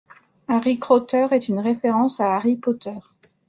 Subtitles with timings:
[0.47, 2.95] Harry Crotteur est une référence à Harry Potter.